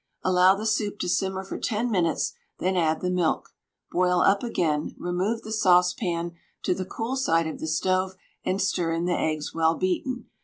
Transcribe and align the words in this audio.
Allow 0.23 0.55
the 0.55 0.65
soup 0.65 0.97
to 1.01 1.07
simmer 1.07 1.43
for 1.43 1.59
10 1.59 1.91
minutes, 1.91 2.33
then 2.57 2.75
add 2.75 3.01
the 3.01 3.11
milk; 3.11 3.53
boil 3.91 4.19
up 4.21 4.41
again, 4.41 4.95
remove 4.97 5.43
the 5.43 5.51
saucepan 5.51 6.31
to 6.63 6.73
the 6.73 6.85
cool 6.85 7.15
side 7.15 7.45
of 7.45 7.59
the 7.59 7.67
stove 7.67 8.15
and 8.43 8.59
stir 8.59 8.93
in 8.93 9.05
the 9.05 9.13
eggs 9.13 9.53
well 9.53 9.75
beaten. 9.75 10.25